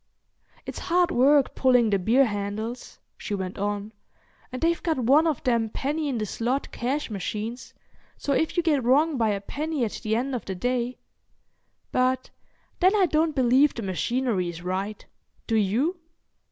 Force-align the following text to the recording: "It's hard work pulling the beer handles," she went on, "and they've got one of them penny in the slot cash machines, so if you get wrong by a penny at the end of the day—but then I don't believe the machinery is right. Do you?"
"It's 0.65 0.79
hard 0.79 1.11
work 1.11 1.53
pulling 1.53 1.91
the 1.91 1.99
beer 1.99 2.25
handles," 2.25 2.97
she 3.19 3.35
went 3.35 3.59
on, 3.59 3.93
"and 4.51 4.59
they've 4.59 4.81
got 4.81 4.97
one 4.97 5.27
of 5.27 5.43
them 5.43 5.69
penny 5.69 6.09
in 6.09 6.17
the 6.17 6.25
slot 6.25 6.71
cash 6.71 7.11
machines, 7.11 7.75
so 8.17 8.33
if 8.33 8.57
you 8.57 8.63
get 8.63 8.83
wrong 8.83 9.15
by 9.19 9.29
a 9.29 9.39
penny 9.39 9.85
at 9.85 9.99
the 10.01 10.15
end 10.15 10.33
of 10.33 10.45
the 10.45 10.55
day—but 10.55 12.31
then 12.79 12.95
I 12.95 13.05
don't 13.05 13.35
believe 13.35 13.75
the 13.75 13.83
machinery 13.83 14.49
is 14.49 14.63
right. 14.63 15.05
Do 15.45 15.55
you?" 15.55 15.97